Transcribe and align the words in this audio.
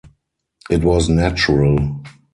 It 0.71 0.83
was 0.83 1.09
natural. 1.09 2.01